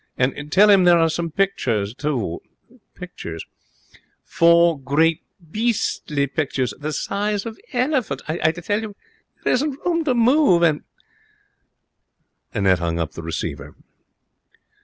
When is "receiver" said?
13.21-13.75